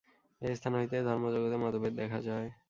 এই 0.41 0.53
স্থান 0.55 0.73
হইতেই 0.75 1.03
ধর্মজগতে 1.03 1.57
মতভেদ 1.57 1.93
দেখা 1.95 2.19
যায়। 2.21 2.47